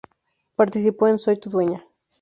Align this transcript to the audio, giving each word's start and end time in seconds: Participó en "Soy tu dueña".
Participó 0.55 1.07
en 1.09 1.19
"Soy 1.19 1.37
tu 1.39 1.51
dueña". 1.51 1.85